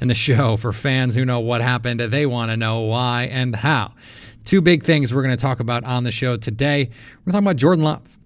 [0.00, 2.00] and the show for fans who know what happened.
[2.00, 3.94] They want to know why and how.
[4.44, 6.90] Two big things we're going to talk about on the show today.
[7.24, 8.18] We're talking about Jordan Love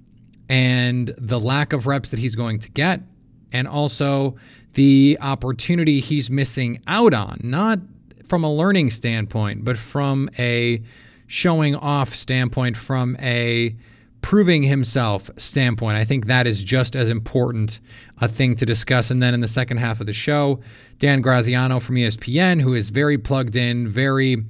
[0.49, 3.01] and the lack of reps that he's going to get,
[3.53, 4.37] and also
[4.75, 7.81] the opportunity he's missing out on, not
[8.25, 10.83] from a learning standpoint, but from a
[11.27, 13.75] showing off standpoint, from a
[14.25, 15.99] proving himself standpoint.
[15.99, 17.79] I think that is just as important
[18.23, 19.11] a thing to discuss.
[19.11, 20.61] And then in the second half of the show,
[20.99, 24.43] Dan Graziano from ESPN, who is very plugged in, very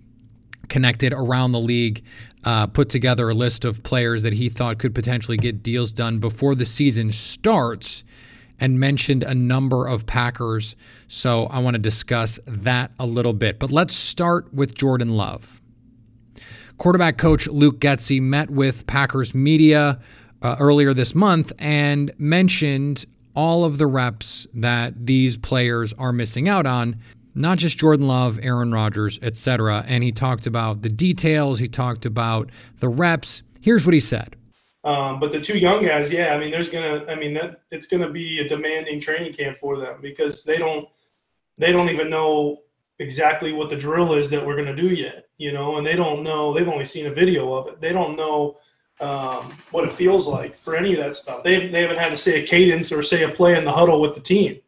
[0.69, 2.05] connected around the league,
[2.45, 6.21] uh, put together a list of players that he thought could potentially get deals done
[6.21, 8.05] before the season starts
[8.61, 10.77] and mentioned a number of Packers.
[11.09, 13.59] So I want to discuss that a little bit.
[13.59, 15.61] But let's start with Jordan Love.
[16.77, 20.01] Quarterback coach Luke Getsy met with Packers media
[20.43, 26.49] uh, earlier this month and mentioned all of the reps that these players are missing
[26.49, 26.97] out on,
[27.35, 29.85] not just Jordan Love, Aaron Rodgers, etc.
[29.87, 33.43] And he talked about the details, he talked about the reps.
[33.61, 34.37] Here's what he said.
[34.85, 37.87] Um, but the two young guys, yeah, I mean, there's gonna, I mean, that it's
[37.87, 40.87] gonna be a demanding training camp for them because they don't,
[41.57, 42.59] they don't even know
[42.99, 46.23] exactly what the drill is that we're gonna do yet, you know, and they don't
[46.23, 46.53] know.
[46.55, 47.81] They've only seen a video of it.
[47.81, 48.59] They don't know
[49.01, 51.43] um, what it feels like for any of that stuff.
[51.43, 54.01] They, they haven't had to say a cadence or say a play in the huddle
[54.01, 54.61] with the team.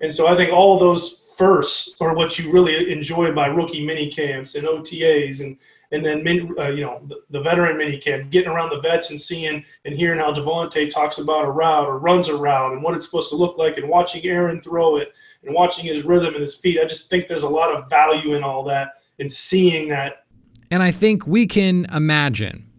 [0.00, 4.10] And so I think all those firsts are what you really enjoy by rookie mini
[4.10, 5.56] camps and OTAs and
[5.92, 9.20] and then uh, you know the, the, veteran mini camp, getting around the vets and
[9.20, 12.94] seeing and hearing how Davante talks about a route or runs a route and what
[12.94, 16.42] it's supposed to look like, and watching Aaron throw it and watching his rhythm and
[16.42, 16.78] his feet.
[16.80, 20.24] I just think there's a lot of value in all that and seeing that.
[20.70, 22.70] And I think we can imagine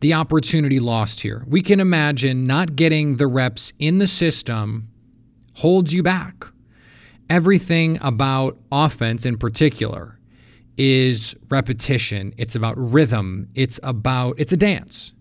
[0.00, 1.44] the opportunity lost here.
[1.46, 4.88] We can imagine not getting the reps in the system
[5.54, 6.46] holds you back.
[7.30, 10.18] Everything about offense in particular
[10.76, 12.34] is repetition.
[12.36, 13.48] It's about rhythm.
[13.54, 15.12] It's about it's a dance.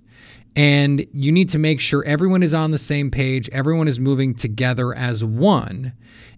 [0.56, 4.34] And you need to make sure everyone is on the same page, everyone is moving
[4.34, 5.94] together as one.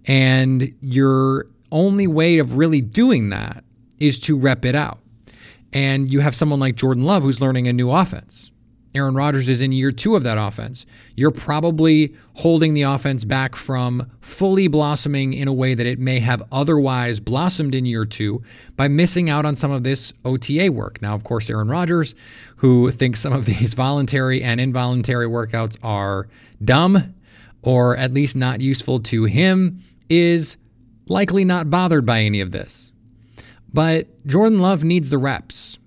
[0.05, 3.63] And your only way of really doing that
[3.99, 4.99] is to rep it out
[5.73, 8.51] and you have someone like Jordan Love who's learning a new offense.
[8.95, 10.85] Aaron Rodgers is in year two of that offense.
[11.15, 16.19] You're probably holding the offense back from fully blossoming in a way that it may
[16.19, 18.41] have otherwise blossomed in year two
[18.75, 21.01] by missing out on some of this OTA work.
[21.01, 22.15] Now, of course, Aaron Rodgers,
[22.57, 26.27] who thinks some of these voluntary and involuntary workouts are
[26.63, 27.13] dumb
[27.61, 30.57] or at least not useful to him, is
[31.07, 32.93] likely not bothered by any of this.
[33.73, 35.77] But Jordan Love needs the reps.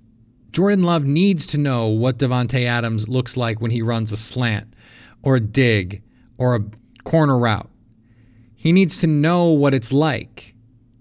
[0.53, 4.75] Jordan Love needs to know what Davante Adams looks like when he runs a slant
[5.23, 6.03] or a dig
[6.39, 6.65] or a
[7.05, 7.71] corner route.
[8.57, 10.55] He needs to know what it's like.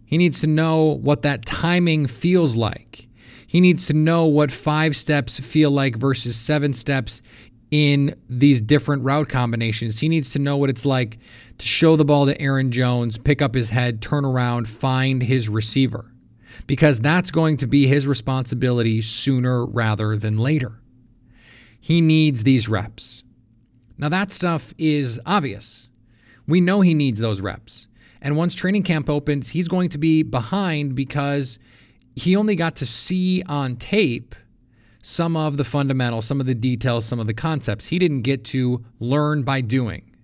[0.06, 3.07] He needs to know what that timing feels like.
[3.48, 7.22] He needs to know what five steps feel like versus seven steps
[7.72, 10.00] in these different route combinations.
[10.00, 11.18] He needs to know what it's like
[11.57, 15.50] to show the ball to Aaron Jones, pick up his head, turn around, find his
[15.50, 16.12] receiver
[16.67, 20.79] because that's going to be his responsibility sooner rather than later.
[21.79, 23.23] he needs these reps.
[23.97, 25.89] Now, that stuff is obvious.
[26.47, 27.88] We know he needs those reps.
[28.21, 31.57] And once training camp opens, he's going to be behind because
[32.15, 34.35] he only got to see on tape
[35.01, 37.88] some of the fundamentals, some of the details, some of the concepts.
[37.88, 40.15] He didn't get to learn by doing.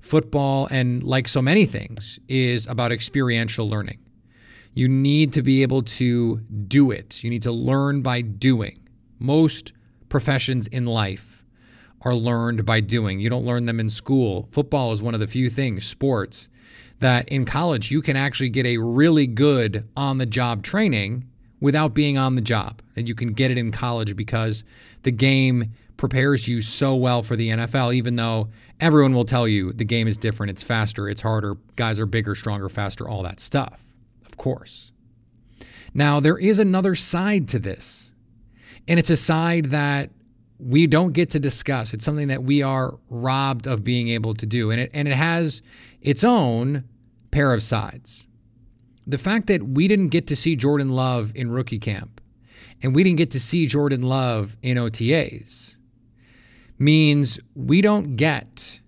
[0.00, 3.98] Football, and like so many things, is about experiential learning.
[4.78, 8.78] You need to be able to do it, you need to learn by doing.
[9.18, 9.72] Most
[10.08, 11.44] professions in life
[12.02, 13.18] are learned by doing.
[13.18, 14.48] You don't learn them in school.
[14.52, 16.48] Football is one of the few things, sports,
[17.00, 21.28] that in college you can actually get a really good on the job training
[21.58, 22.80] without being on the job.
[22.94, 24.62] And you can get it in college because
[25.02, 29.72] the game prepares you so well for the NFL, even though everyone will tell you
[29.72, 33.40] the game is different, it's faster, it's harder, guys are bigger, stronger, faster, all that
[33.40, 33.87] stuff.
[34.38, 34.92] Course.
[35.92, 38.14] Now, there is another side to this.
[38.86, 40.10] And it's a side that
[40.58, 41.92] we don't get to discuss.
[41.92, 44.70] It's something that we are robbed of being able to do.
[44.70, 45.60] And it, and it has
[46.00, 46.84] its own
[47.30, 48.26] pair of sides.
[49.06, 52.20] The fact that we didn't get to see Jordan Love in rookie camp
[52.82, 55.76] and we didn't get to see Jordan Love in OTAs
[56.78, 58.80] means we don't get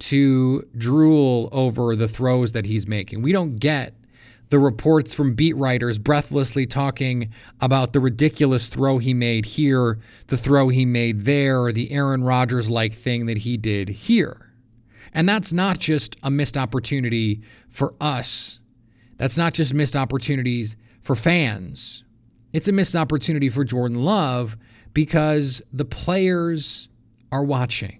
[0.00, 3.22] to drool over the throws that he's making.
[3.22, 3.94] We don't get
[4.50, 9.98] the reports from beat writers breathlessly talking about the ridiculous throw he made here,
[10.28, 14.52] the throw he made there, or the Aaron Rodgers like thing that he did here.
[15.12, 18.60] And that's not just a missed opportunity for us,
[19.16, 22.02] that's not just missed opportunities for fans.
[22.52, 24.56] It's a missed opportunity for Jordan Love
[24.92, 26.88] because the players
[27.32, 27.98] are watching.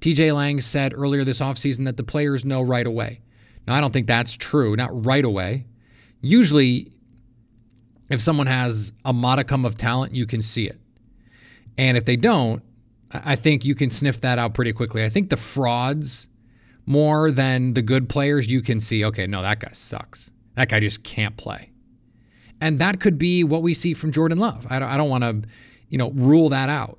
[0.00, 3.20] TJ Lang said earlier this offseason that the players know right away.
[3.68, 5.66] Now, I don't think that's true, not right away.
[6.22, 6.90] Usually,
[8.08, 10.80] if someone has a modicum of talent, you can see it.
[11.76, 12.62] And if they don't,
[13.12, 15.04] I think you can sniff that out pretty quickly.
[15.04, 16.30] I think the frauds,
[16.86, 20.32] more than the good players, you can see, okay, no, that guy sucks.
[20.54, 21.70] That guy just can't play.
[22.62, 24.66] And that could be what we see from Jordan Love.
[24.70, 25.42] I don't, I don't want to,
[25.90, 26.98] you know, rule that out.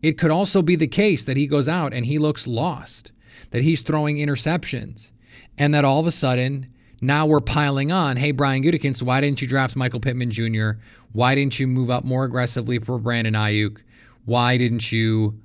[0.00, 3.10] It could also be the case that he goes out and he looks lost,
[3.50, 5.10] that he's throwing interceptions,
[5.58, 6.68] and that all of a sudden
[7.00, 8.16] now we're piling on.
[8.16, 10.72] Hey, Brian Gutekunst, why didn't you draft Michael Pittman Jr.?
[11.12, 13.78] Why didn't you move up more aggressively for Brandon Aiyuk?
[14.24, 15.40] Why didn't you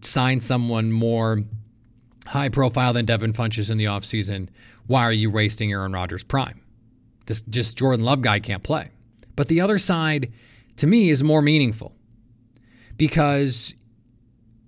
[0.00, 1.42] sign someone more
[2.26, 4.48] high profile than Devin Funchess in the offseason?
[4.86, 6.62] Why are you wasting Aaron Rodgers' prime?
[7.26, 8.90] This just Jordan Love guy can't play.
[9.36, 10.32] But the other side,
[10.76, 11.92] to me, is more meaningful
[12.96, 13.74] because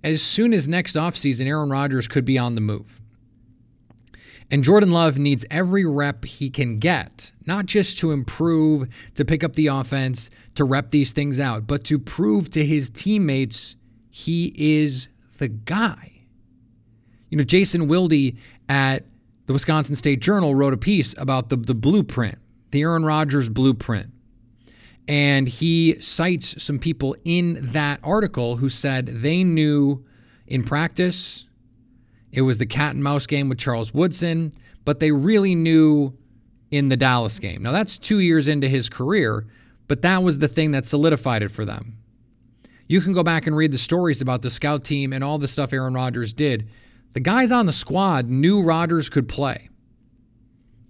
[0.03, 3.01] as soon as next offseason, Aaron Rodgers could be on the move.
[4.51, 9.43] And Jordan Love needs every rep he can get, not just to improve, to pick
[9.43, 13.77] up the offense, to rep these things out, but to prove to his teammates
[14.09, 15.09] he is
[15.39, 16.13] the guy.
[17.29, 18.33] You know, Jason Wilde
[18.69, 19.05] at
[19.47, 22.39] the Wisconsin State Journal wrote a piece about the, the blueprint,
[22.71, 24.13] the Aaron Rodgers blueprint.
[25.09, 30.05] And he cites some people in that article who said they knew
[30.47, 31.46] in practice
[32.33, 34.53] it was the cat and mouse game with Charles Woodson,
[34.85, 36.17] but they really knew
[36.71, 37.63] in the Dallas game.
[37.63, 39.47] Now, that's two years into his career,
[39.89, 41.99] but that was the thing that solidified it for them.
[42.89, 45.49] You can go back and read the stories about the scout team and all the
[45.49, 46.69] stuff Aaron Rodgers did.
[47.15, 49.71] The guys on the squad knew Rodgers could play.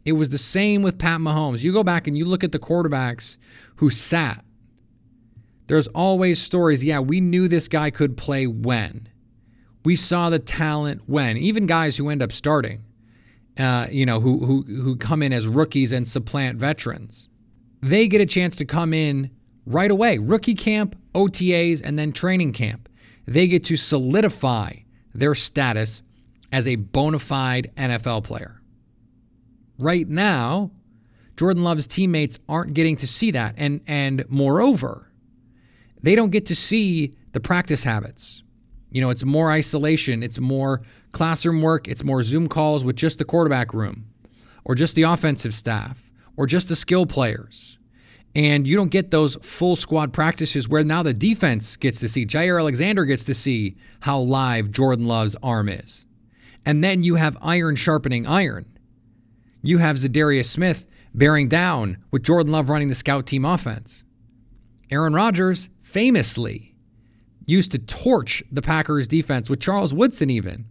[0.05, 1.62] It was the same with Pat Mahomes.
[1.62, 3.37] You go back and you look at the quarterbacks
[3.76, 4.45] who sat.
[5.66, 6.85] There's always stories.
[6.85, 9.09] Yeah, we knew this guy could play when
[9.87, 12.83] we saw the talent when even guys who end up starting,
[13.57, 17.28] uh, you know, who who who come in as rookies and supplant veterans,
[17.81, 19.31] they get a chance to come in
[19.64, 20.19] right away.
[20.19, 22.88] Rookie camp, OTAs, and then training camp.
[23.26, 24.73] They get to solidify
[25.14, 26.02] their status
[26.50, 28.61] as a bona fide NFL player.
[29.78, 30.73] Right now,
[31.37, 33.55] Jordan Love's teammates aren't getting to see that.
[33.57, 35.12] And, and moreover,
[36.02, 38.43] they don't get to see the practice habits.
[38.90, 43.19] You know, it's more isolation, it's more classroom work, it's more Zoom calls with just
[43.19, 44.07] the quarterback room
[44.64, 47.78] or just the offensive staff or just the skill players.
[48.35, 52.26] And you don't get those full squad practices where now the defense gets to see,
[52.26, 56.05] Jaire Alexander gets to see how live Jordan Love's arm is.
[56.66, 58.66] And then you have iron sharpening iron.
[59.62, 64.05] You have Za'Darius Smith bearing down with Jordan Love running the scout team offense.
[64.90, 66.75] Aaron Rodgers famously
[67.47, 70.67] used to torch the Packers defense with Charles Woodson even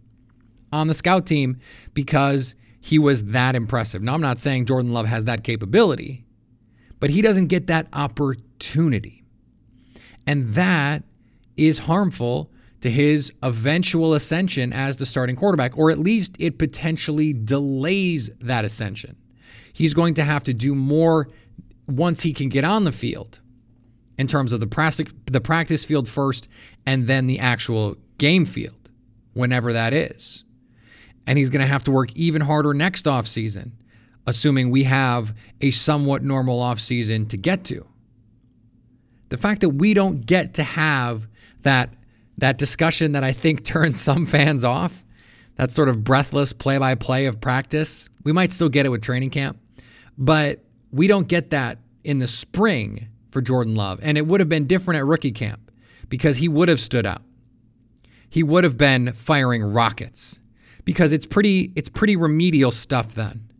[0.72, 1.58] on the scout team
[1.94, 4.02] because he was that impressive.
[4.02, 6.24] Now, I'm not saying Jordan Love has that capability,
[7.00, 9.24] but he doesn't get that opportunity.
[10.26, 11.02] And that
[11.56, 12.50] is harmful
[12.82, 18.64] to his eventual ascension as the starting quarterback, or at least it potentially delays that
[18.64, 19.16] ascension.
[19.72, 21.28] He's going to have to do more
[21.88, 23.40] once he can get on the field
[24.18, 26.48] in terms of the practice, the practice field first
[26.84, 28.90] and then the actual game field,
[29.34, 30.44] whenever that is.
[31.26, 33.72] And he's going to have to work even harder next offseason,
[34.26, 37.86] assuming we have a somewhat normal offseason to get to.
[39.28, 41.26] The fact that we don't get to have
[41.62, 41.92] that
[42.38, 45.04] that discussion that I think turns some fans off,
[45.56, 48.08] that sort of breathless play by play of practice.
[48.24, 49.58] We might still get it with training camp,
[50.16, 54.00] but we don't get that in the spring for Jordan Love.
[54.02, 55.70] And it would have been different at rookie camp
[56.08, 57.20] because he would have stood out.
[58.30, 60.40] He would have been firing rockets
[60.86, 63.50] because it's pretty it's pretty remedial stuff then.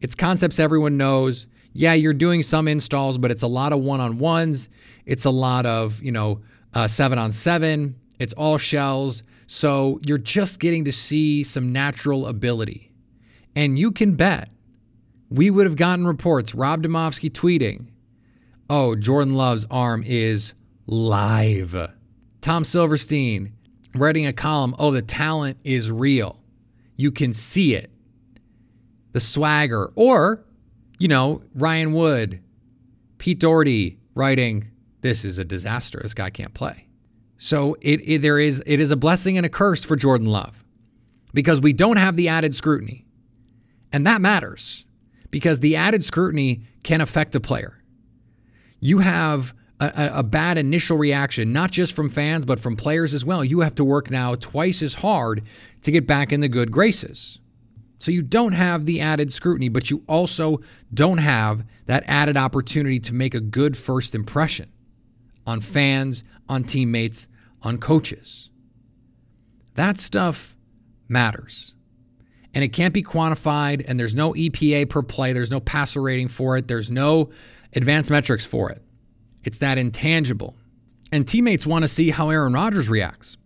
[0.00, 1.48] It's concepts everyone knows.
[1.72, 4.68] Yeah, you're doing some installs, but it's a lot of one-on-ones.
[5.04, 6.40] It's a lot of, you know,
[6.72, 7.96] uh, seven on seven.
[8.20, 9.24] It's all shells.
[9.48, 12.92] So you're just getting to see some natural ability.
[13.56, 14.48] And you can bet
[15.28, 17.88] we would have gotten reports, Rob Demovsky tweeting,
[18.70, 20.52] oh, Jordan Love's arm is
[20.86, 21.90] live.
[22.40, 23.52] Tom Silverstein
[23.94, 26.40] writing a column, oh, the talent is real.
[26.96, 27.90] You can see it.
[29.12, 29.92] The swagger.
[29.94, 30.44] Or,
[30.98, 32.40] you know, Ryan Wood,
[33.18, 34.70] Pete Dougherty writing,
[35.00, 36.00] this is a disaster.
[36.02, 36.86] This guy can't play.
[37.38, 40.64] So it, it there is it is a blessing and a curse for Jordan Love
[41.32, 43.06] because we don't have the added scrutiny.
[43.92, 44.86] And that matters
[45.30, 47.77] because the added scrutiny can affect a player.
[48.80, 53.24] You have a, a, bad initial reaction, not just from fans, but from players as
[53.24, 53.44] well.
[53.44, 55.42] You have to work now twice as hard
[55.82, 57.38] to get back in the good graces.
[57.98, 60.60] So you don't have the added scrutiny, but you also
[60.92, 64.70] don't have that added opportunity to make a good first impression
[65.46, 67.26] on fans, on teammates,
[67.62, 68.50] on coaches.
[69.74, 70.56] That stuff
[71.08, 71.74] matters.
[72.54, 76.28] And it can't be quantified, and there's no EPA per play, there's no passer rating
[76.28, 77.30] for it, there's no
[77.74, 78.82] advanced metrics for it.
[79.44, 80.56] It's that intangible.
[81.10, 83.36] And teammates want to see how Aaron Rodgers reacts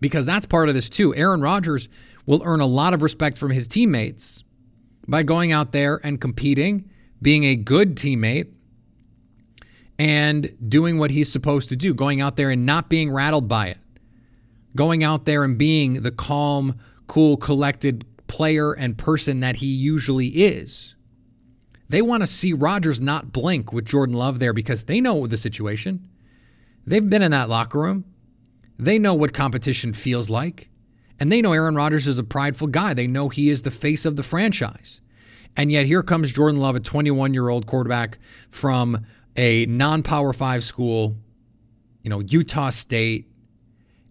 [0.00, 1.14] because that's part of this too.
[1.14, 1.88] Aaron Rodgers
[2.26, 4.44] will earn a lot of respect from his teammates
[5.06, 6.90] by going out there and competing,
[7.20, 8.52] being a good teammate,
[9.98, 13.68] and doing what he's supposed to do, going out there and not being rattled by
[13.68, 13.78] it,
[14.74, 20.28] going out there and being the calm, cool, collected player and person that he usually
[20.28, 20.94] is.
[21.94, 25.36] They want to see Rodgers not blink with Jordan Love there because they know the
[25.36, 26.08] situation.
[26.84, 28.04] They've been in that locker room.
[28.76, 30.70] They know what competition feels like.
[31.20, 32.94] And they know Aaron Rodgers is a prideful guy.
[32.94, 35.00] They know he is the face of the franchise.
[35.56, 38.18] And yet here comes Jordan Love, a 21 year old quarterback
[38.50, 41.14] from a non power five school,
[42.02, 43.30] you know, Utah State,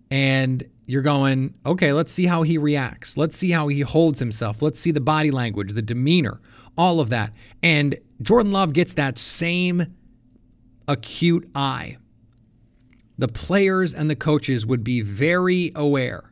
[0.10, 3.18] and you're going, okay, let's see how he reacts.
[3.18, 4.62] Let's see how he holds himself.
[4.62, 6.40] Let's see the body language, the demeanor,
[6.78, 7.34] all of that.
[7.62, 9.96] And Jordan Love gets that same
[10.88, 11.98] acute eye.
[13.18, 16.32] The players and the coaches would be very aware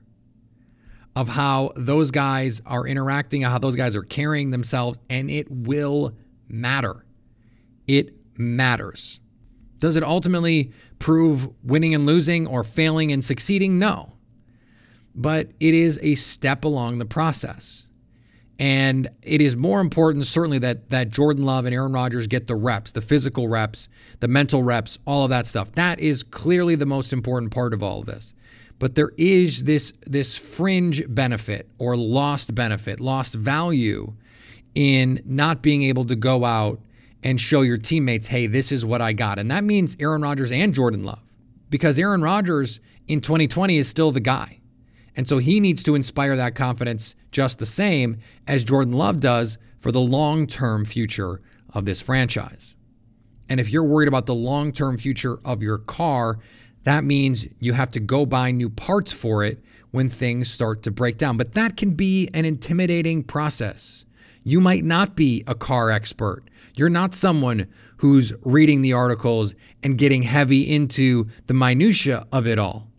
[1.15, 6.15] of how those guys are interacting, how those guys are carrying themselves, and it will
[6.47, 7.05] matter.
[7.87, 9.19] It matters.
[9.77, 13.79] Does it ultimately prove winning and losing or failing and succeeding?
[13.79, 14.13] No.
[15.13, 17.87] But it is a step along the process.
[18.61, 22.53] And it is more important, certainly, that that Jordan Love and Aaron Rodgers get the
[22.53, 23.89] reps, the physical reps,
[24.19, 25.71] the mental reps, all of that stuff.
[25.71, 28.35] That is clearly the most important part of all of this.
[28.77, 34.13] But there is this this fringe benefit or lost benefit, lost value
[34.75, 36.79] in not being able to go out
[37.23, 39.39] and show your teammates, hey, this is what I got.
[39.39, 41.23] And that means Aaron Rodgers and Jordan Love,
[41.71, 44.60] because Aaron Rodgers in 2020 is still the guy.
[45.15, 49.57] And so he needs to inspire that confidence just the same as Jordan Love does
[49.77, 51.41] for the long term future
[51.73, 52.75] of this franchise.
[53.49, 56.39] And if you're worried about the long term future of your car,
[56.83, 60.91] that means you have to go buy new parts for it when things start to
[60.91, 61.37] break down.
[61.37, 64.05] But that can be an intimidating process.
[64.43, 66.43] You might not be a car expert.
[66.75, 69.53] You're not someone who's reading the articles
[69.83, 72.90] and getting heavy into the minutia of it all.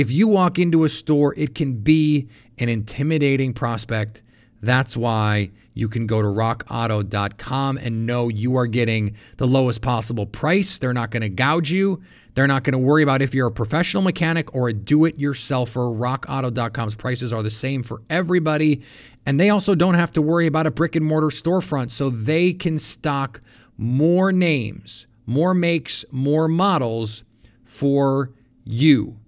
[0.00, 2.26] If you walk into a store, it can be
[2.56, 4.22] an intimidating prospect.
[4.62, 10.24] That's why you can go to rockauto.com and know you are getting the lowest possible
[10.24, 10.78] price.
[10.78, 12.00] They're not going to gouge you.
[12.32, 15.18] They're not going to worry about if you're a professional mechanic or a do it
[15.18, 15.94] yourselfer.
[15.94, 18.80] RockAuto.com's prices are the same for everybody.
[19.26, 21.90] And they also don't have to worry about a brick and mortar storefront.
[21.90, 23.42] So they can stock
[23.76, 27.22] more names, more makes, more models
[27.66, 28.30] for
[28.64, 29.19] you.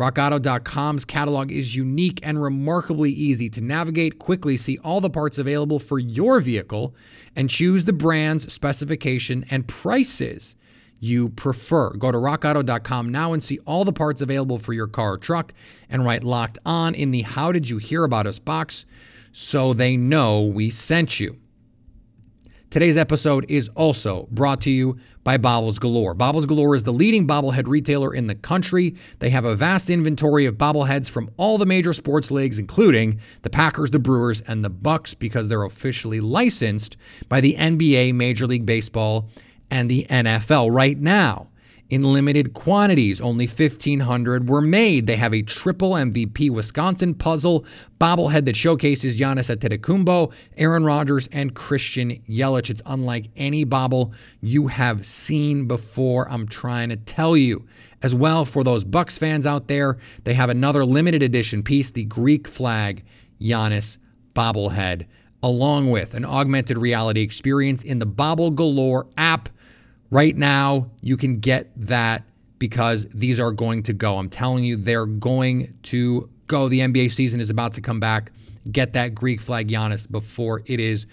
[0.00, 5.78] RockAuto.com's catalog is unique and remarkably easy to navigate, quickly see all the parts available
[5.78, 6.94] for your vehicle,
[7.36, 10.56] and choose the brands, specification, and prices
[11.00, 11.90] you prefer.
[11.90, 15.52] Go to rockauto.com now and see all the parts available for your car or truck
[15.90, 18.86] and write locked on in the How Did You Hear About Us box
[19.32, 21.36] so they know we sent you.
[22.70, 26.14] Today's episode is also brought to you by Bobbles Galore.
[26.14, 28.94] Bobbles Galore is the leading bobblehead retailer in the country.
[29.18, 33.50] They have a vast inventory of bobbleheads from all the major sports leagues, including the
[33.50, 36.96] Packers, the Brewers, and the Bucks, because they're officially licensed
[37.28, 39.28] by the NBA, Major League Baseball,
[39.68, 40.72] and the NFL.
[40.72, 41.48] Right now,
[41.90, 43.20] in limited quantities.
[43.20, 45.06] Only 1,500 were made.
[45.06, 47.66] They have a triple MVP Wisconsin puzzle
[48.00, 52.70] bobblehead that showcases Giannis Antetokounmpo, Aaron Rodgers, and Christian Yelich.
[52.70, 56.30] It's unlike any bobble you have seen before.
[56.30, 57.66] I'm trying to tell you.
[58.02, 62.04] As well, for those Bucks fans out there, they have another limited edition piece, the
[62.04, 63.04] Greek flag
[63.38, 63.98] Giannis
[64.34, 65.06] bobblehead,
[65.42, 69.50] along with an augmented reality experience in the Bobble Galore app
[70.10, 72.24] Right now, you can get that
[72.58, 74.18] because these are going to go.
[74.18, 76.68] I'm telling you, they're going to go.
[76.68, 78.32] The NBA season is about to come back.
[78.70, 81.06] Get that Greek flag Giannis before it is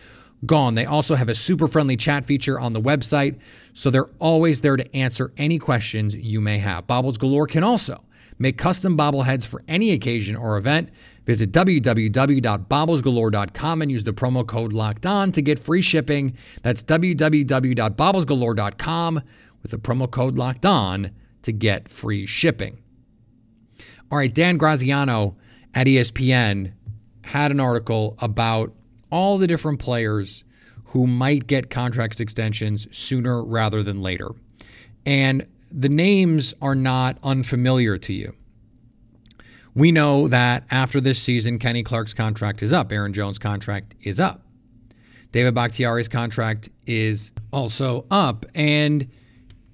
[0.46, 0.76] gone.
[0.76, 3.40] They also have a super friendly chat feature on the website,
[3.74, 6.88] so they're always there to answer any questions you may have.
[6.88, 8.04] Bobbles Galore can also
[8.40, 10.90] make custom bobbleheads for any occasion or event.
[11.28, 16.38] Visit www.bobblesgalore.com and use the promo code locked on to get free shipping.
[16.64, 19.22] That's www.bobblesgalore.com
[19.62, 22.82] with the promo code locked on to get free shipping.
[24.10, 25.36] All right, Dan Graziano
[25.76, 26.72] at ESPN
[27.26, 28.74] had an article about
[29.12, 30.46] all the different players
[30.86, 34.30] who might get contract extensions sooner rather than later.
[35.06, 38.34] And the names are not unfamiliar to you.
[39.78, 42.92] We know that after this season, Kenny Clark's contract is up.
[42.92, 44.42] Aaron Jones' contract is up.
[45.32, 48.48] David Bakhtiari's contract is also up.
[48.56, 49.08] And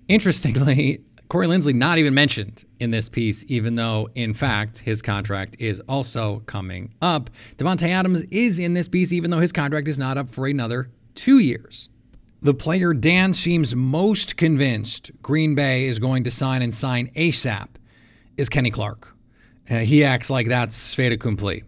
[0.09, 5.55] interestingly, Corey Linsley not even mentioned in this piece, even though, in fact, his contract
[5.57, 7.29] is also coming up.
[7.55, 10.91] Davante Adams is in this piece, even though his contract is not up for another
[11.15, 11.89] two years.
[12.41, 17.69] The player Dan seems most convinced Green Bay is going to sign and sign ASAP
[18.35, 19.12] is Kenny Clark.
[19.69, 21.63] Uh, he acts like that's fait accompli.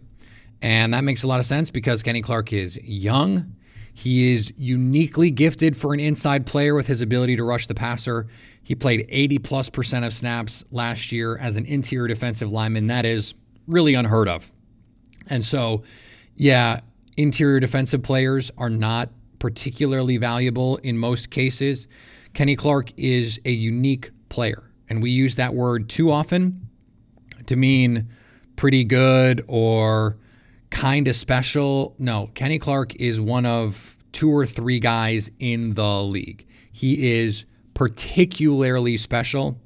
[0.62, 3.54] And that makes a lot of sense because Kenny Clark is young.
[3.92, 8.26] He is uniquely gifted for an inside player with his ability to rush the passer.
[8.62, 12.88] He played 80 plus percent of snaps last year as an interior defensive lineman.
[12.88, 13.34] That is
[13.66, 14.52] really unheard of.
[15.28, 15.82] And so,
[16.36, 16.80] yeah,
[17.16, 21.88] interior defensive players are not particularly valuable in most cases.
[22.34, 26.65] Kenny Clark is a unique player, and we use that word too often
[27.48, 28.08] to mean
[28.56, 30.16] pretty good or
[30.70, 31.94] kind of special.
[31.98, 36.46] No, Kenny Clark is one of two or three guys in the league.
[36.72, 39.60] He is particularly special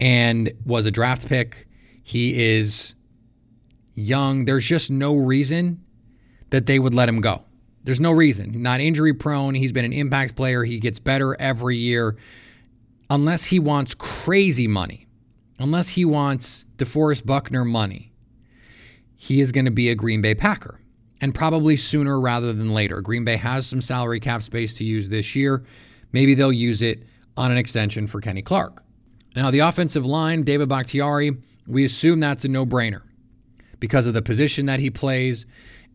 [0.00, 1.66] and was a draft pick.
[2.02, 2.94] He is
[3.94, 4.46] young.
[4.46, 5.82] There's just no reason
[6.50, 7.44] that they would let him go.
[7.84, 8.62] There's no reason.
[8.62, 9.54] Not injury prone.
[9.54, 10.64] He's been an impact player.
[10.64, 12.16] He gets better every year.
[13.10, 15.06] Unless he wants crazy money
[15.62, 18.12] unless he wants DeForest Buckner money,
[19.14, 20.80] he is going to be a Green Bay Packer.
[21.20, 23.00] And probably sooner rather than later.
[23.00, 25.64] Green Bay has some salary cap space to use this year.
[26.10, 27.04] Maybe they'll use it
[27.36, 28.82] on an extension for Kenny Clark.
[29.36, 31.36] Now, the offensive line, David Bakhtiari,
[31.68, 33.02] we assume that's a no brainer
[33.78, 35.46] because of the position that he plays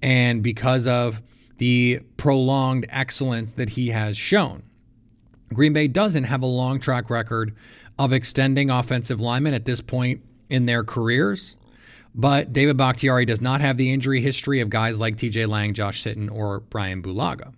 [0.01, 1.21] and because of
[1.57, 4.63] the prolonged excellence that he has shown.
[5.53, 7.53] Green Bay doesn't have a long track record
[7.99, 11.55] of extending offensive linemen at this point in their careers.
[12.13, 16.03] But David Bakhtiari does not have the injury history of guys like TJ Lang, Josh
[16.03, 17.53] Sitton, or Brian Bulaga.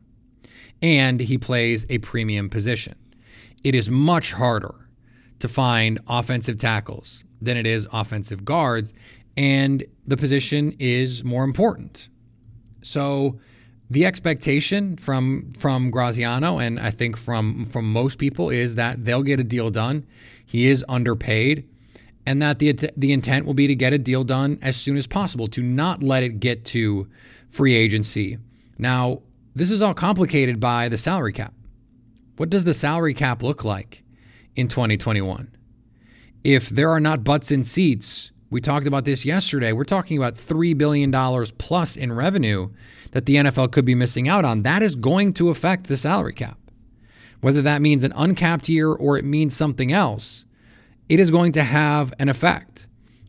[0.82, 2.96] And he plays a premium position.
[3.64, 4.90] It is much harder
[5.40, 8.94] to find offensive tackles than it is offensive guards,
[9.38, 12.10] and the position is more important.
[12.82, 13.40] So
[13.90, 19.24] the expectation from from Graziano and I think from from most people is that they'll
[19.24, 20.06] get a deal done.
[20.46, 21.68] He is underpaid
[22.26, 25.08] and that the the intent will be to get a deal done as soon as
[25.08, 27.08] possible to not let it get to
[27.50, 28.38] free agency.
[28.78, 29.22] Now,
[29.56, 31.54] this is all complicated by the salary cap.
[32.38, 34.04] What does the salary cap look like
[34.56, 35.52] in 2021?
[36.44, 39.72] If there are not butts in seats, we talked about this yesterday.
[39.72, 41.12] We're talking about $3 billion
[41.58, 42.70] plus in revenue
[43.12, 44.64] that the NFL could be missing out on.
[44.64, 46.58] That is going to affect the salary cap.
[47.42, 50.46] Whether that means an uncapped year or it means something else,
[51.08, 52.88] it is going to have an effect.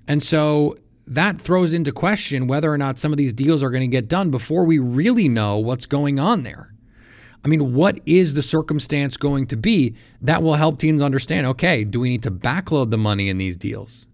[0.08, 3.82] And so that throws into question whether or not some of these deals are going
[3.82, 6.72] to get done before we really know what's going on there.
[7.44, 11.84] I mean, what is the circumstance going to be that will help teams understand okay,
[11.84, 14.06] do we need to backload the money in these deals?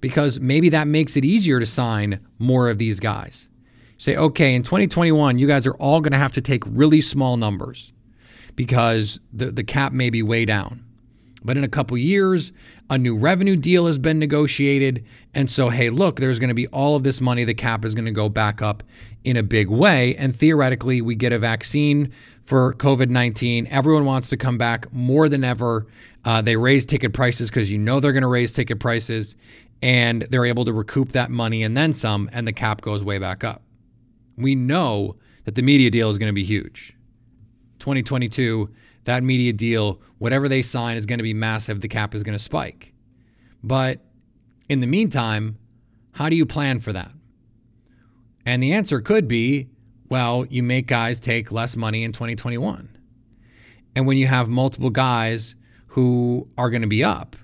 [0.00, 3.48] Because maybe that makes it easier to sign more of these guys.
[3.96, 7.36] Say, okay, in 2021, you guys are all going to have to take really small
[7.36, 7.92] numbers
[8.54, 10.84] because the, the cap may be way down.
[11.44, 12.52] But in a couple years,
[12.90, 15.04] a new revenue deal has been negotiated.
[15.34, 17.44] And so, hey, look, there's going to be all of this money.
[17.44, 18.82] The cap is going to go back up
[19.24, 20.16] in a big way.
[20.16, 22.12] And theoretically, we get a vaccine
[22.44, 23.66] for COVID 19.
[23.68, 25.86] Everyone wants to come back more than ever.
[26.28, 29.34] Uh, they raise ticket prices because you know they're going to raise ticket prices.
[29.80, 32.28] And they're able to recoup that money and then some.
[32.34, 33.62] And the cap goes way back up.
[34.36, 36.94] We know that the media deal is going to be huge.
[37.78, 38.68] 2022
[39.04, 41.80] that media deal, whatever they sign, is going to be massive.
[41.80, 42.92] The cap is going to spike.
[43.64, 44.04] But
[44.68, 45.56] in the meantime,
[46.12, 47.12] how do you plan for that?
[48.44, 49.70] And the answer could be
[50.10, 52.98] well, you make guys take less money in 2021.
[53.96, 55.54] And when you have multiple guys
[55.98, 57.34] who are going to be up,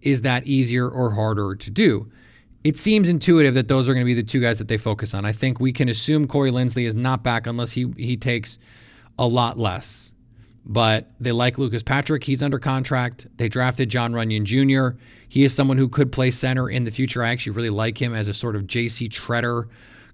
[0.00, 2.10] is that easier or harder to do?
[2.64, 5.12] It seems intuitive that those are going to be the two guys that they focus
[5.12, 5.26] on.
[5.26, 8.58] I think we can assume Corey Linsley is not back unless he he takes
[9.18, 10.14] a lot less
[10.68, 12.24] but they like Lucas Patrick.
[12.24, 13.28] He's under contract.
[13.36, 14.98] They drafted John Runyan Jr.
[15.28, 17.22] He is someone who could play center in the future.
[17.22, 19.08] I actually really like him as a sort of J.C.
[19.08, 19.68] Tretter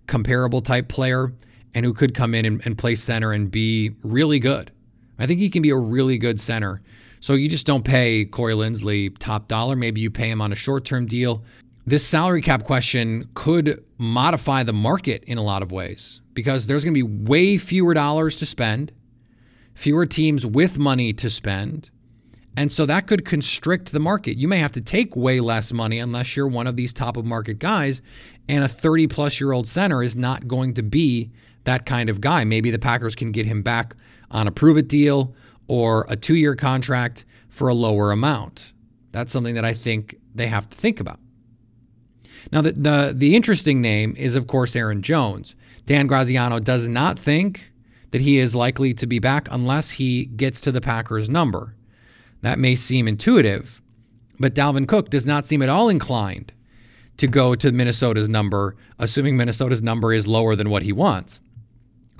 [0.06, 1.32] comparable type player
[1.72, 4.70] and who could come in and, and play center and be really good.
[5.18, 6.82] I think he can be a really good center.
[7.22, 9.76] So you just don't pay Corey Linsley top dollar.
[9.76, 11.44] Maybe you pay him on a short term deal.
[11.86, 16.84] This salary cap question could modify the market in a lot of ways because there's
[16.84, 18.92] going to be way fewer dollars to spend
[19.72, 21.90] fewer teams with money to spend.
[22.56, 24.36] And so that could constrict the market.
[24.36, 27.24] You may have to take way less money unless you're one of these top of
[27.24, 28.02] market guys.
[28.48, 31.30] And a 30 plus year old center is not going to be
[31.62, 32.42] that kind of guy.
[32.42, 33.94] Maybe the Packers can get him back
[34.28, 35.34] on a prove it deal
[35.68, 38.72] or a two year contract for a lower amount.
[39.12, 41.20] That's something that I think they have to think about.
[42.50, 45.54] Now, the, the, the interesting name is, of course, Aaron Jones.
[45.86, 47.72] Dan Graziano does not think
[48.10, 51.74] that he is likely to be back unless he gets to the Packers' number.
[52.40, 53.80] That may seem intuitive,
[54.38, 56.52] but Dalvin Cook does not seem at all inclined
[57.16, 61.40] to go to Minnesota's number, assuming Minnesota's number is lower than what he wants.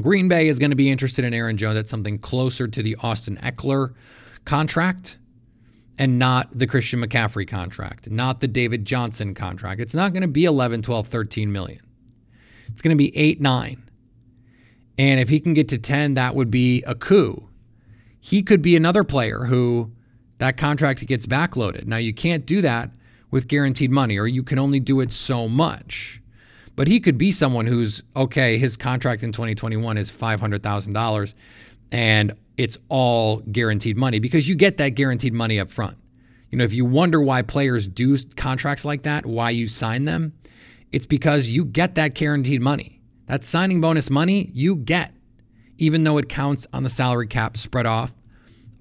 [0.03, 2.97] Green Bay is going to be interested in Aaron Jones at something closer to the
[3.03, 3.95] Austin Ekeler
[4.45, 5.19] contract
[5.99, 9.81] and not the Christian McCaffrey contract, not the David Johnson contract.
[9.81, 11.81] It's not going to be 11, 12, 13 million.
[12.69, 13.83] It's going to be 8, 9.
[14.99, 17.49] And if he can get to 10, that would be a coup.
[18.21, 19.93] He could be another player who
[20.38, 21.87] that contract gets backloaded.
[21.87, 22.91] Now, you can't do that
[23.31, 26.22] with guaranteed money, or you can only do it so much.
[26.75, 31.35] But he could be someone who's okay, his contract in 2021 is $500,000
[31.91, 35.99] and it's all guaranteed money because you get that guaranteed money up front.
[36.51, 40.35] You know, if you wonder why players do contracts like that, why you sign them,
[40.91, 43.01] it's because you get that guaranteed money.
[43.27, 45.15] That signing bonus money you get,
[45.79, 48.15] even though it counts on the salary cap spread off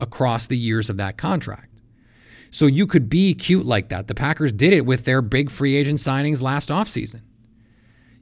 [0.01, 1.69] across the years of that contract.
[2.49, 4.07] So you could be cute like that.
[4.07, 7.21] The Packers did it with their big free agent signings last offseason.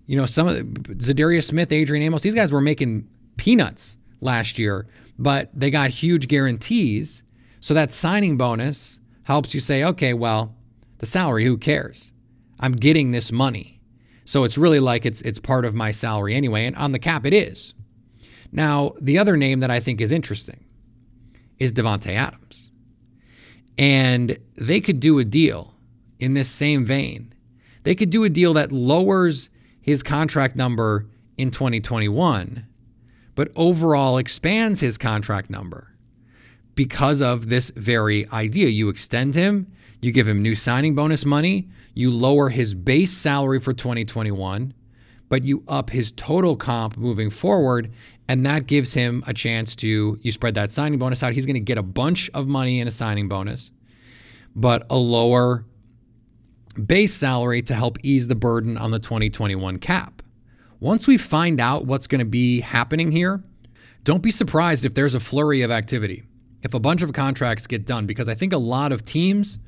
[0.09, 4.57] You know, some of the, Za'Darius Smith, Adrian Amos, these guys were making peanuts last
[4.57, 4.87] year,
[5.19, 7.21] but they got huge guarantees.
[7.59, 10.55] So that signing bonus helps you say, okay, well,
[10.97, 12.11] the salary, who cares?
[12.59, 13.81] I'm getting this money.
[14.25, 17.23] So it's really like it's it's part of my salary anyway, and on the cap
[17.23, 17.75] it is.
[18.51, 20.65] Now, the other name that I think is interesting
[21.59, 22.71] is Davante Adams.
[23.77, 25.75] And they could do a deal
[26.17, 27.31] in this same vein.
[27.83, 32.65] They could do a deal that lowers his contract number in 2021,
[33.35, 35.95] but overall expands his contract number
[36.75, 38.67] because of this very idea.
[38.67, 43.59] You extend him, you give him new signing bonus money, you lower his base salary
[43.59, 44.73] for 2021,
[45.27, 47.91] but you up his total comp moving forward.
[48.27, 51.33] And that gives him a chance to, you spread that signing bonus out.
[51.33, 53.71] He's going to get a bunch of money in a signing bonus,
[54.55, 55.65] but a lower
[56.79, 60.21] base salary to help ease the burden on the 2021 cap.
[60.79, 63.43] Once we find out what's going to be happening here,
[64.03, 66.23] don't be surprised if there's a flurry of activity,
[66.63, 69.59] if a bunch of contracts get done, because I think a lot of teams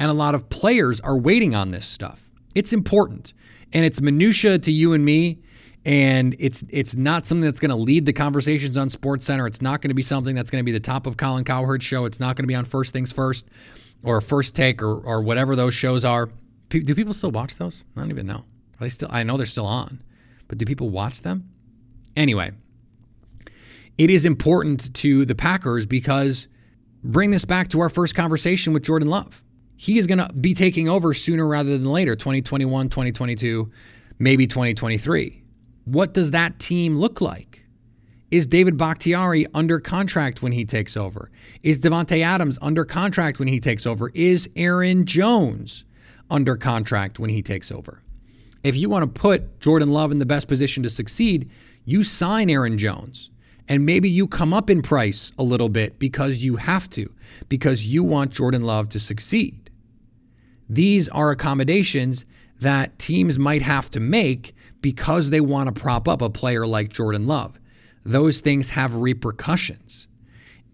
[0.00, 2.28] and a lot of players are waiting on this stuff.
[2.54, 3.32] It's important
[3.72, 5.38] and it's minutia to you and me
[5.84, 9.46] and it's it's not something that's going to lead the conversations on Sports Center.
[9.46, 11.84] It's not going to be something that's going to be the top of Colin Cowherd's
[11.84, 12.04] show.
[12.04, 13.46] It's not going to be on First Things First.
[14.02, 16.28] or First Take or, or whatever those shows are.
[16.68, 17.84] Do people still watch those?
[17.96, 18.44] I don't even know.
[18.80, 19.08] Are they still?
[19.10, 20.02] I know they're still on,
[20.46, 21.50] but do people watch them?
[22.16, 22.52] Anyway,
[23.96, 26.48] it is important to the Packers because
[27.02, 29.42] bring this back to our first conversation with Jordan Love.
[29.76, 33.70] He is going to be taking over sooner rather than later, 2021, 2022,
[34.18, 35.44] maybe 2023.
[35.84, 37.64] What does that team look like?
[38.30, 41.30] Is David Bakhtiari under contract when he takes over?
[41.62, 44.10] Is Davante Adams under contract when he takes over?
[44.14, 45.84] Is Aaron Jones
[46.30, 48.02] under contract when he takes over?
[48.62, 51.48] If you want to put Jordan Love in the best position to succeed,
[51.84, 53.30] you sign Aaron Jones.
[53.68, 57.12] And maybe you come up in price a little bit because you have to,
[57.48, 59.70] because you want Jordan Love to succeed.
[60.68, 62.24] These are accommodations
[62.60, 66.88] that teams might have to make because they want to prop up a player like
[66.88, 67.60] Jordan Love.
[68.04, 70.07] Those things have repercussions.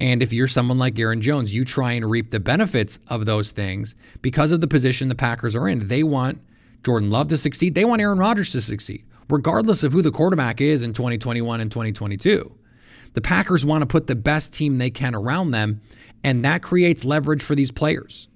[0.01, 3.53] And if you're someone like Aaron Jones, you try and reap the benefits of those
[3.53, 5.89] things because of the position the Packers are in.
[5.89, 6.41] They want
[6.83, 10.61] Jordan Love to succeed, they want Aaron Rodgers to succeed, regardless of who the quarterback
[10.61, 12.55] is in 2021 and 2022.
[13.15, 15.81] The Packers want to put the best team they can around them,
[16.23, 18.29] and that creates leverage for these players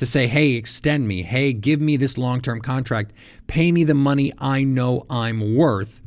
[0.00, 1.22] to say, hey, extend me.
[1.22, 3.12] Hey, give me this long term contract.
[3.46, 6.00] Pay me the money I know I'm worth.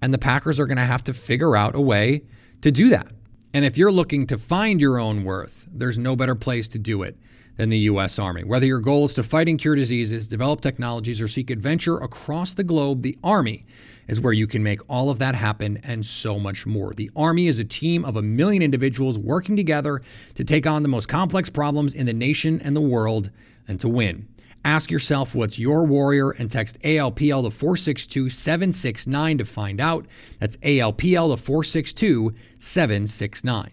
[0.00, 2.22] And the Packers are going to have to figure out a way
[2.62, 3.08] to do that.
[3.52, 7.02] And if you're looking to find your own worth, there's no better place to do
[7.02, 7.16] it
[7.56, 8.18] than the U.S.
[8.18, 8.44] Army.
[8.44, 12.54] Whether your goal is to fight and cure diseases, develop technologies, or seek adventure across
[12.54, 13.66] the globe, the Army
[14.06, 16.94] is where you can make all of that happen and so much more.
[16.94, 20.00] The Army is a team of a million individuals working together
[20.36, 23.30] to take on the most complex problems in the nation and the world
[23.68, 24.28] and to win.
[24.64, 30.06] Ask yourself what's your warrior and text ALPL to 462 769 to find out.
[30.38, 33.72] That's ALPL to 462 769.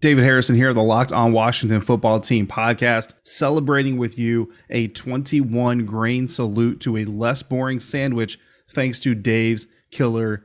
[0.00, 5.86] David Harrison here, the Locked On Washington Football Team podcast, celebrating with you a 21
[5.86, 10.44] grain salute to a less boring sandwich thanks to Dave's Killer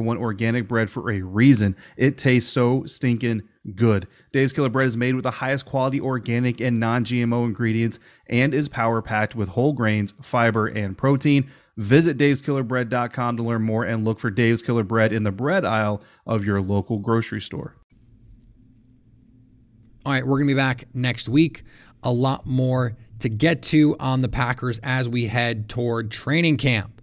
[0.00, 1.76] one organic bread for a reason.
[1.96, 3.42] It tastes so stinking
[3.74, 4.06] good.
[4.32, 8.54] Dave's Killer Bread is made with the highest quality organic and non GMO ingredients and
[8.54, 11.50] is power packed with whole grains, fiber, and protein.
[11.76, 16.02] Visit daveskillerbread.com to learn more and look for Dave's Killer Bread in the bread aisle
[16.26, 17.74] of your local grocery store.
[20.06, 21.64] All right, we're going to be back next week.
[22.02, 26.93] A lot more to get to on the Packers as we head toward training camp.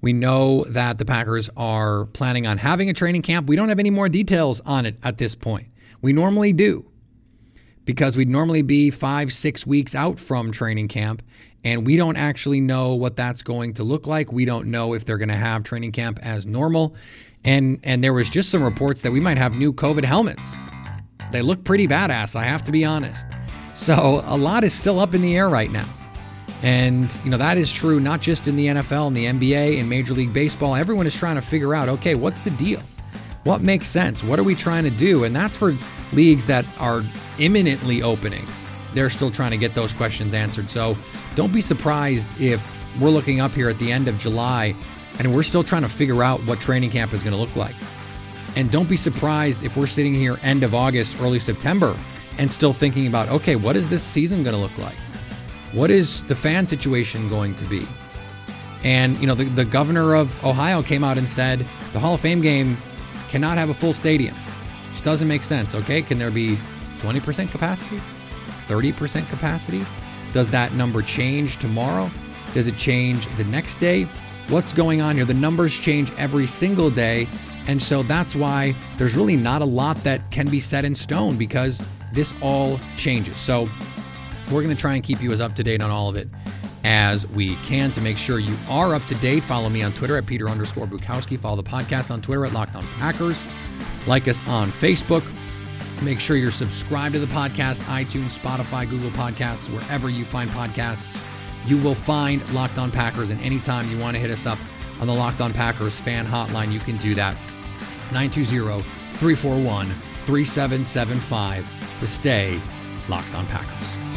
[0.00, 3.46] We know that the Packers are planning on having a training camp.
[3.46, 5.68] We don't have any more details on it at this point.
[6.00, 6.86] We normally do
[7.84, 11.22] because we'd normally be five, six weeks out from training camp,
[11.64, 14.32] and we don't actually know what that's going to look like.
[14.32, 16.94] We don't know if they're going to have training camp as normal.
[17.44, 20.62] And and there was just some reports that we might have new COVID helmets.
[21.30, 23.26] They look pretty badass, I have to be honest.
[23.74, 25.88] So a lot is still up in the air right now.
[26.62, 29.88] And, you know, that is true not just in the NFL and the NBA and
[29.88, 30.74] Major League Baseball.
[30.74, 32.82] Everyone is trying to figure out okay, what's the deal?
[33.44, 34.22] What makes sense?
[34.22, 35.24] What are we trying to do?
[35.24, 35.76] And that's for
[36.12, 37.02] leagues that are
[37.38, 38.46] imminently opening.
[38.92, 40.68] They're still trying to get those questions answered.
[40.68, 40.96] So
[41.34, 42.62] don't be surprised if
[43.00, 44.74] we're looking up here at the end of July
[45.18, 47.74] and we're still trying to figure out what training camp is going to look like.
[48.56, 51.96] And don't be surprised if we're sitting here end of August, early September,
[52.36, 54.96] and still thinking about okay, what is this season going to look like?
[55.72, 57.86] What is the fan situation going to be?
[58.82, 62.20] And, you know, the, the governor of Ohio came out and said the Hall of
[62.20, 62.76] Fame game
[63.28, 64.34] cannot have a full stadium.
[64.90, 66.02] Just doesn't make sense, okay?
[66.02, 66.58] Can there be
[67.00, 68.00] 20% capacity?
[68.66, 69.84] 30% capacity?
[70.32, 72.10] Does that number change tomorrow?
[72.54, 74.08] Does it change the next day?
[74.48, 75.24] What's going on here?
[75.24, 77.28] The numbers change every single day.
[77.68, 81.36] And so that's why there's really not a lot that can be set in stone
[81.36, 81.80] because
[82.12, 83.38] this all changes.
[83.38, 83.68] So
[84.50, 86.28] we're going to try and keep you as up to date on all of it
[86.84, 89.42] as we can to make sure you are up to date.
[89.44, 91.38] Follow me on Twitter at Peter underscore Bukowski.
[91.38, 93.44] Follow the podcast on Twitter at Locked On Packers.
[94.06, 95.24] Like us on Facebook.
[96.02, 101.22] Make sure you're subscribed to the podcast, iTunes, Spotify, Google Podcasts, wherever you find podcasts.
[101.66, 104.58] You will find Locked On Packers, and anytime you want to hit us up
[104.98, 107.34] on the Locked On Packers fan hotline, you can do that.
[108.12, 108.82] 920
[109.14, 109.86] 341
[110.24, 111.66] 3775
[112.00, 112.58] to stay
[113.08, 114.09] Locked On Packers.